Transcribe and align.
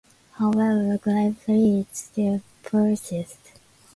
However, 0.31 0.97
grave 0.97 1.37
threats 1.37 1.99
still 2.05 2.41
persist. 2.63 3.37